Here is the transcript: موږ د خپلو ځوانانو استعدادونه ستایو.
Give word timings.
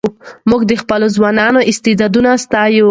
موږ 0.49 0.61
د 0.69 0.73
خپلو 0.81 1.07
ځوانانو 1.15 1.59
استعدادونه 1.71 2.29
ستایو. 2.45 2.79